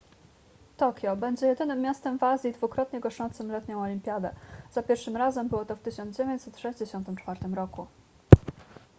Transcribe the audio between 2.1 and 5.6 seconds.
w azji dwukrotnie goszczącym letnią olimpiadę za pierwszym razem